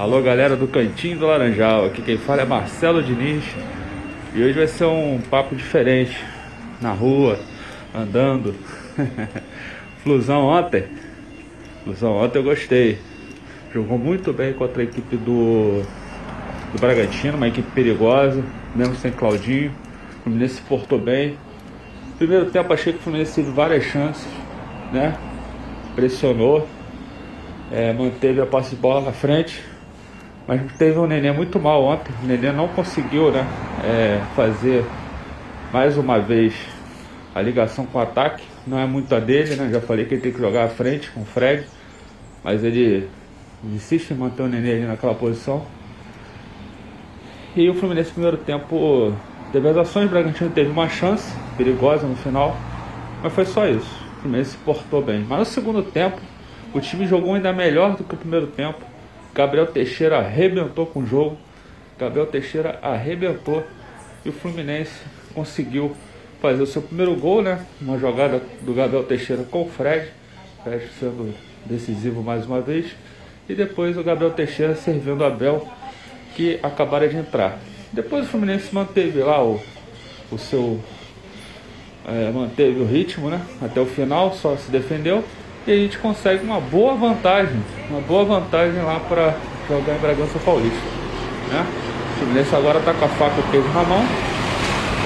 Alô 0.00 0.22
galera 0.22 0.56
do 0.56 0.66
Cantinho 0.66 1.18
do 1.18 1.26
Laranjal, 1.26 1.84
aqui 1.84 2.00
quem 2.00 2.16
fala 2.16 2.40
é 2.40 2.44
Marcelo 2.46 3.02
Diniz 3.02 3.44
e 4.34 4.42
hoje 4.42 4.54
vai 4.54 4.66
ser 4.66 4.86
um 4.86 5.20
papo 5.20 5.54
diferente 5.54 6.16
na 6.80 6.90
rua, 6.90 7.38
andando. 7.94 8.54
Flusão 10.02 10.46
ontem, 10.46 10.84
Flusão 11.84 12.16
ontem 12.16 12.38
eu 12.38 12.42
gostei, 12.42 12.98
jogou 13.74 13.98
muito 13.98 14.32
bem 14.32 14.54
contra 14.54 14.80
a 14.80 14.84
equipe 14.84 15.18
do, 15.18 15.82
do 16.72 16.80
Bragantino, 16.80 17.36
uma 17.36 17.48
equipe 17.48 17.70
perigosa, 17.72 18.42
mesmo 18.74 18.94
sem 18.94 19.12
Claudinho. 19.12 19.70
O 20.20 20.22
Fluminense 20.22 20.54
se 20.54 20.62
portou 20.62 20.98
bem. 20.98 21.36
Primeiro 22.16 22.46
tempo 22.46 22.72
achei 22.72 22.94
que 22.94 23.00
o 23.00 23.02
Fluminense 23.02 23.34
teve 23.34 23.50
várias 23.50 23.84
chances, 23.84 24.26
né? 24.94 25.14
Pressionou, 25.94 26.66
é, 27.70 27.92
manteve 27.92 28.40
a 28.40 28.46
posse 28.46 28.70
de 28.70 28.76
bola 28.76 29.02
na 29.02 29.12
frente 29.12 29.62
mas 30.50 30.60
teve 30.72 30.98
um 30.98 31.06
neném 31.06 31.32
muito 31.32 31.60
mal 31.60 31.84
ontem. 31.84 32.12
O 32.24 32.26
neném 32.26 32.52
não 32.52 32.66
conseguiu 32.66 33.30
né, 33.30 33.46
é, 33.84 34.20
fazer 34.34 34.84
mais 35.72 35.96
uma 35.96 36.18
vez 36.18 36.52
a 37.32 37.40
ligação 37.40 37.86
com 37.86 37.98
o 37.98 38.02
ataque. 38.02 38.42
Não 38.66 38.76
é 38.76 38.84
muito 38.84 39.14
a 39.14 39.20
dele, 39.20 39.54
né? 39.54 39.70
Já 39.72 39.80
falei 39.80 40.06
que 40.06 40.14
ele 40.14 40.22
tem 40.22 40.32
que 40.32 40.40
jogar 40.40 40.64
à 40.64 40.68
frente 40.68 41.08
com 41.12 41.20
o 41.20 41.24
Fred. 41.24 41.64
Mas 42.42 42.64
ele 42.64 43.08
insiste 43.62 44.10
em 44.10 44.16
manter 44.16 44.42
o 44.42 44.48
neném 44.48 44.72
ali 44.72 44.86
naquela 44.86 45.14
posição. 45.14 45.64
E 47.54 47.70
o 47.70 47.74
Fluminense 47.74 48.08
no 48.08 48.14
primeiro 48.14 48.38
tempo 48.38 49.14
teve 49.52 49.68
as 49.68 49.76
ações, 49.76 50.06
o 50.06 50.08
Bragantino 50.08 50.50
teve 50.50 50.68
uma 50.68 50.88
chance 50.88 51.32
perigosa 51.56 52.08
no 52.08 52.16
final. 52.16 52.56
Mas 53.22 53.32
foi 53.32 53.44
só 53.44 53.68
isso. 53.68 54.04
O 54.16 54.22
Fluminense 54.22 54.50
se 54.50 54.56
portou 54.56 55.00
bem. 55.00 55.24
Mas 55.28 55.38
no 55.38 55.44
segundo 55.44 55.80
tempo, 55.80 56.20
o 56.74 56.80
time 56.80 57.06
jogou 57.06 57.34
ainda 57.34 57.52
melhor 57.52 57.94
do 57.94 58.02
que 58.02 58.14
o 58.16 58.18
primeiro 58.18 58.48
tempo. 58.48 58.89
Gabriel 59.34 59.66
Teixeira 59.66 60.18
arrebentou 60.18 60.86
com 60.86 61.00
o 61.00 61.06
jogo. 61.06 61.36
Gabriel 61.98 62.26
Teixeira 62.26 62.78
arrebentou 62.82 63.64
e 64.24 64.28
o 64.28 64.32
Fluminense 64.32 64.92
conseguiu 65.34 65.94
fazer 66.40 66.62
o 66.62 66.66
seu 66.66 66.82
primeiro 66.82 67.14
gol, 67.14 67.42
né? 67.42 67.64
Uma 67.80 67.98
jogada 67.98 68.42
do 68.62 68.74
Gabriel 68.74 69.04
Teixeira 69.04 69.44
com 69.44 69.62
o 69.62 69.68
Fred, 69.68 70.08
Fred 70.64 70.88
sendo 70.98 71.34
decisivo 71.64 72.22
mais 72.22 72.46
uma 72.46 72.60
vez. 72.60 72.86
E 73.48 73.54
depois 73.54 73.96
o 73.96 74.02
Gabriel 74.02 74.32
Teixeira 74.32 74.74
servindo 74.74 75.20
o 75.20 75.24
Abel, 75.24 75.66
que 76.34 76.58
acabaram 76.62 77.08
de 77.08 77.16
entrar. 77.16 77.58
Depois 77.92 78.24
o 78.24 78.28
Fluminense 78.28 78.74
manteve 78.74 79.20
lá 79.20 79.42
o, 79.44 79.60
o 80.30 80.38
seu. 80.38 80.80
É, 82.06 82.30
manteve 82.32 82.80
o 82.80 82.86
ritmo, 82.86 83.28
né? 83.28 83.40
Até 83.60 83.80
o 83.80 83.86
final, 83.86 84.32
só 84.34 84.56
se 84.56 84.70
defendeu 84.70 85.22
e 85.66 85.72
a 85.72 85.76
gente 85.76 85.98
consegue 85.98 86.44
uma 86.44 86.60
boa 86.60 86.94
vantagem, 86.94 87.62
uma 87.90 88.00
boa 88.00 88.24
vantagem 88.24 88.82
lá 88.82 89.00
para 89.08 89.34
jogar 89.68 89.94
em 89.94 89.98
Bragança 89.98 90.38
Paulista. 90.44 90.80
Né? 91.50 91.66
O 92.14 92.18
Fluminense 92.18 92.54
agora 92.54 92.78
está 92.78 92.92
com 92.94 93.04
a 93.04 93.08
faca 93.08 93.34
e 93.38 93.50
queijo 93.50 93.68
na 93.68 93.82
mão, 93.82 94.04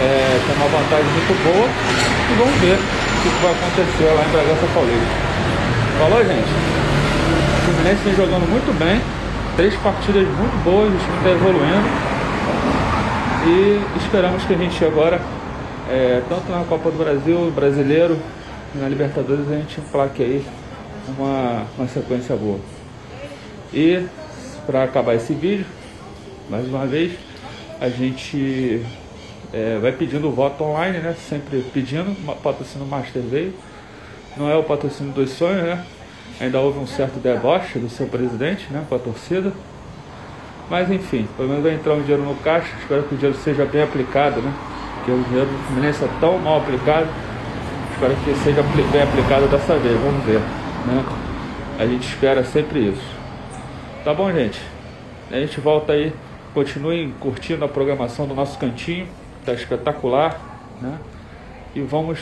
é, 0.00 0.40
tem 0.46 0.56
uma 0.56 0.68
vantagem 0.68 1.06
muito 1.10 1.34
boa 1.42 1.66
e 1.66 2.34
vamos 2.38 2.54
ver 2.60 2.74
o 2.74 3.22
que 3.22 3.42
vai 3.42 3.52
acontecer 3.52 4.14
lá 4.14 4.24
em 4.24 4.30
Bragança 4.30 4.66
Paulista. 4.74 5.24
Falou, 5.98 6.24
gente? 6.24 6.50
O 7.58 7.66
Fluminense 7.66 8.04
vem 8.04 8.14
jogando 8.14 8.48
muito 8.48 8.78
bem, 8.78 9.00
três 9.56 9.74
partidas 9.76 10.22
muito 10.22 10.64
boas, 10.64 10.92
o 10.92 10.98
time 10.98 11.16
está 11.18 11.30
evoluindo 11.30 12.14
e 13.46 13.80
esperamos 13.98 14.44
que 14.44 14.54
a 14.54 14.56
gente 14.56 14.84
agora, 14.84 15.20
é, 15.90 16.22
tanto 16.28 16.50
na 16.50 16.64
Copa 16.64 16.90
do 16.90 16.98
Brasil, 16.98 17.52
brasileiro, 17.54 18.16
na 18.74 18.88
Libertadores 18.88 19.48
a 19.50 19.56
gente 19.56 19.80
emplaque 19.80 20.22
aí 20.22 20.44
uma, 21.16 21.66
uma 21.78 21.88
sequência 21.88 22.34
boa. 22.36 22.58
E 23.72 24.04
para 24.66 24.84
acabar 24.84 25.14
esse 25.14 25.32
vídeo, 25.32 25.66
mais 26.48 26.66
uma 26.66 26.86
vez, 26.86 27.12
a 27.80 27.88
gente 27.88 28.84
é, 29.52 29.78
vai 29.78 29.92
pedindo 29.92 30.28
o 30.28 30.32
voto 30.32 30.64
online, 30.64 30.98
né? 30.98 31.14
Sempre 31.28 31.64
pedindo, 31.72 32.14
patrocínio 32.42 32.86
Master 32.86 33.22
veio. 33.22 33.54
Não 34.36 34.50
é 34.50 34.56
o 34.56 34.64
patrocínio 34.64 35.12
dos 35.12 35.30
sonhos, 35.30 35.62
né? 35.62 35.84
Ainda 36.40 36.58
houve 36.60 36.78
um 36.78 36.86
certo 36.86 37.20
deboche 37.20 37.78
do 37.78 37.88
seu 37.88 38.06
presidente, 38.06 38.66
né? 38.70 38.84
Com 38.88 38.96
a 38.96 38.98
torcida. 38.98 39.52
Mas 40.68 40.90
enfim, 40.90 41.28
pelo 41.36 41.48
menos 41.48 41.62
vai 41.62 41.74
entrar 41.74 41.94
um 41.94 42.00
dinheiro 42.00 42.22
no 42.22 42.34
caixa. 42.36 42.72
Espero 42.80 43.02
que 43.04 43.14
o 43.14 43.18
dinheiro 43.18 43.38
seja 43.38 43.64
bem 43.64 43.82
aplicado, 43.82 44.40
né? 44.40 44.52
Porque 44.96 45.12
o 45.12 45.22
dinheiro 45.24 45.48
do 45.48 45.66
Fluminense 45.66 46.02
é 46.02 46.08
tão 46.20 46.38
mal 46.38 46.58
aplicado 46.58 47.08
Espero 47.94 48.16
que 48.16 48.34
seja 48.42 48.60
bem 48.90 49.02
aplicado 49.02 49.46
dessa 49.46 49.76
vez, 49.76 49.96
vamos 50.00 50.24
ver. 50.24 50.40
Né? 50.40 51.04
A 51.78 51.86
gente 51.86 52.08
espera 52.08 52.42
sempre 52.42 52.88
isso. 52.88 53.06
Tá 54.04 54.12
bom, 54.12 54.32
gente? 54.32 54.60
A 55.30 55.36
gente 55.36 55.60
volta 55.60 55.92
aí. 55.92 56.12
Continuem 56.52 57.14
curtindo 57.20 57.64
a 57.64 57.68
programação 57.68 58.26
do 58.26 58.34
nosso 58.34 58.58
cantinho. 58.58 59.06
Tá 59.46 59.52
espetacular. 59.52 60.40
Né? 60.82 60.98
E 61.72 61.82
vamos 61.82 62.18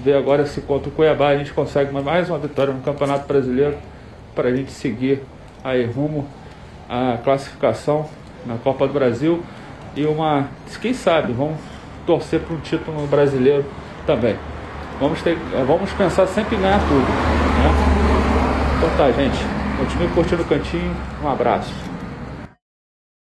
ver 0.00 0.16
agora 0.16 0.46
se 0.46 0.62
contra 0.62 0.88
o 0.88 0.92
Cuiabá 0.92 1.28
a 1.28 1.36
gente 1.36 1.52
consegue 1.52 1.92
mais 1.92 2.30
uma 2.30 2.38
vitória 2.38 2.72
no 2.72 2.80
Campeonato 2.80 3.28
Brasileiro 3.28 3.76
para 4.34 4.48
a 4.48 4.56
gente 4.56 4.72
seguir 4.72 5.22
aí 5.62 5.84
rumo 5.84 6.26
à 6.88 7.18
classificação 7.22 8.08
na 8.46 8.56
Copa 8.56 8.86
do 8.86 8.94
Brasil 8.94 9.42
e 9.94 10.06
uma, 10.06 10.48
quem 10.80 10.94
sabe, 10.94 11.34
vamos 11.34 11.58
torcer 12.06 12.40
para 12.40 12.56
um 12.56 12.60
título 12.60 13.06
brasileiro 13.06 13.64
também. 14.06 14.36
Vamos, 15.02 15.20
ter, 15.20 15.36
vamos 15.66 15.90
pensar 15.94 16.28
sempre 16.28 16.54
em 16.54 16.60
ganhar 16.60 16.78
tudo. 16.78 17.00
Né? 17.00 18.76
Então 18.76 18.90
tá, 18.96 19.10
gente. 19.10 19.36
Continue 19.76 20.08
curtindo 20.14 20.42
o 20.42 20.44
cantinho. 20.44 20.96
Um 21.24 21.28
abraço. 21.28 21.74